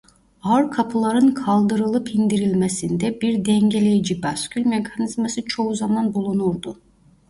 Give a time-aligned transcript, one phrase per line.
[0.43, 6.79] Ağır kapıların kaldırılıp indirilmesinde bir dengeleyici baskül mekanizması çoğu zaman bulunurdu.